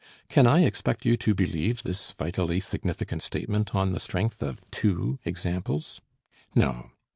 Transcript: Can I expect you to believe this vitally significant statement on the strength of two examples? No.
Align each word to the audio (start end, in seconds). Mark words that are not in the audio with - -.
Can 0.29 0.47
I 0.47 0.63
expect 0.63 1.05
you 1.05 1.15
to 1.17 1.35
believe 1.35 1.83
this 1.83 2.11
vitally 2.13 2.59
significant 2.59 3.21
statement 3.21 3.75
on 3.75 3.91
the 3.91 3.99
strength 3.99 4.41
of 4.41 4.65
two 4.71 5.19
examples? 5.25 6.01
No. 6.55 6.89